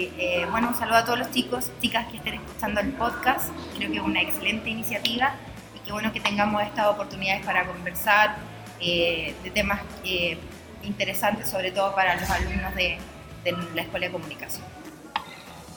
Eh, 0.00 0.46
bueno, 0.50 0.68
un 0.68 0.74
saludo 0.74 0.96
a 0.96 1.04
todos 1.04 1.18
los 1.18 1.30
chicos, 1.30 1.70
chicas 1.82 2.06
que 2.08 2.18
estén 2.18 2.34
escuchando 2.34 2.80
el 2.80 2.92
podcast. 2.92 3.50
Creo 3.76 3.90
que 3.90 3.96
es 3.98 4.02
una 4.02 4.22
excelente 4.22 4.70
iniciativa 4.70 5.34
y 5.74 5.80
qué 5.84 5.92
bueno 5.92 6.12
que 6.12 6.20
tengamos 6.20 6.62
estas 6.62 6.86
oportunidades 6.86 7.44
para 7.44 7.66
conversar 7.66 8.36
eh, 8.80 9.34
de 9.42 9.50
temas 9.50 9.80
eh, 10.04 10.38
interesantes, 10.84 11.48
sobre 11.48 11.72
todo 11.72 11.94
para 11.94 12.20
los 12.20 12.30
alumnos 12.30 12.74
de, 12.74 12.98
de 13.44 13.52
la 13.74 13.82
Escuela 13.82 14.06
de 14.06 14.12
Comunicación. 14.12 14.64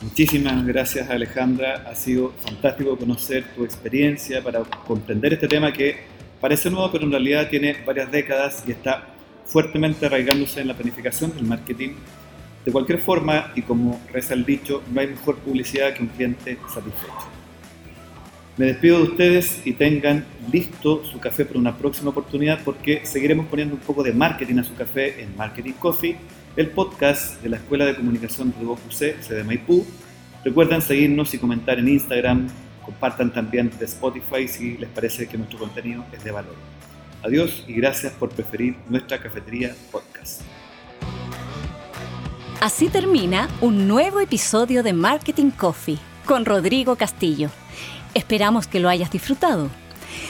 Muchísimas 0.02 0.66
gracias 0.66 1.10
Alejandra, 1.10 1.86
ha 1.88 1.94
sido 1.94 2.34
fantástico 2.44 2.98
conocer 2.98 3.44
tu 3.56 3.64
experiencia 3.64 4.44
para 4.44 4.62
comprender 4.62 5.34
este 5.34 5.48
tema 5.48 5.72
que 5.72 6.12
Parece 6.42 6.72
nuevo, 6.72 6.92
pero 6.92 7.06
en 7.06 7.12
realidad 7.12 7.50
tiene 7.50 7.78
varias 7.86 8.12
décadas 8.12 8.64
y 8.66 8.72
está 8.72 9.04
fuertemente 9.46 10.08
arraigándose 10.08 10.60
en 10.60 10.70
la 10.70 10.74
planificación 10.74 11.36
del 11.36 11.44
marketing. 11.44 11.92
De 12.66 12.72
cualquier 12.72 13.00
forma, 13.00 13.52
y 13.56 13.64
como 13.64 14.00
reza 14.12 14.34
el 14.34 14.46
dicho, 14.46 14.84
no 14.92 15.02
hay 15.02 15.08
mejor 15.08 15.38
publicidad 15.38 15.94
que 15.94 16.04
un 16.04 16.10
cliente 16.10 16.58
satisfecho. 16.68 17.28
Me 18.58 18.68
despido 18.68 18.98
de 18.98 19.04
ustedes 19.04 19.62
y 19.66 19.74
tengan 19.74 20.26
listo 20.52 21.04
su 21.04 21.20
café 21.20 21.46
para 21.46 21.58
una 21.58 21.78
próxima 21.78 22.12
oportunidad 22.12 22.60
porque 22.64 23.06
seguiremos 23.06 23.48
poniendo 23.48 23.74
un 23.74 23.82
poco 23.82 24.04
de 24.04 24.14
marketing 24.14 24.60
a 24.60 24.64
su 24.64 24.76
café 24.76 25.24
en 25.24 25.36
Marketing 25.36 25.74
Coffee, 25.74 26.18
el 26.56 26.68
podcast 26.68 27.42
de 27.42 27.50
la 27.50 27.58
Escuela 27.58 27.86
de 27.86 27.96
Comunicación 27.96 28.54
de 28.60 28.66
UC, 28.66 29.22
sede 29.22 29.44
Maipú. 29.44 29.86
Recuerden 30.44 30.82
seguirnos 30.82 31.34
y 31.34 31.38
comentar 31.38 31.80
en 31.80 31.88
Instagram, 31.88 32.48
Compartan 32.84 33.32
también 33.32 33.72
de 33.78 33.86
Spotify 33.86 34.48
si 34.48 34.78
les 34.78 34.90
parece 34.90 35.28
que 35.28 35.38
nuestro 35.38 35.60
contenido 35.60 36.04
es 36.12 36.24
de 36.24 36.32
valor. 36.32 36.56
Adiós 37.24 37.64
y 37.68 37.74
gracias 37.74 38.14
por 38.14 38.30
preferir 38.30 38.76
nuestra 38.90 39.20
cafetería 39.20 39.76
podcast. 39.92 40.42
Así 42.62 42.90
termina 42.90 43.50
un 43.60 43.88
nuevo 43.88 44.20
episodio 44.20 44.84
de 44.84 44.94
Marketing 44.94 45.50
Coffee 45.50 45.98
con 46.28 46.46
Rodrigo 46.46 46.96
Castillo. 46.96 47.50
Esperamos 48.14 48.68
que 48.68 48.80
lo 48.80 48.88
hayas 48.88 49.10
disfrutado. 49.10 49.68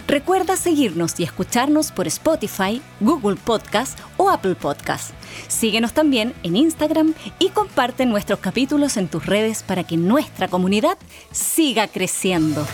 Recuerda 0.07 0.55
seguirnos 0.55 1.19
y 1.19 1.23
escucharnos 1.23 1.91
por 1.91 2.07
Spotify, 2.07 2.81
Google 3.01 3.35
Podcast 3.35 3.99
o 4.15 4.29
Apple 4.29 4.55
Podcast. 4.55 5.11
Síguenos 5.49 5.91
también 5.91 6.33
en 6.43 6.55
Instagram 6.55 7.15
y 7.37 7.49
comparte 7.49 8.05
nuestros 8.05 8.39
capítulos 8.39 8.95
en 8.95 9.09
tus 9.09 9.25
redes 9.25 9.61
para 9.61 9.83
que 9.83 9.97
nuestra 9.97 10.47
comunidad 10.47 10.97
siga 11.33 11.89
creciendo. 11.89 12.65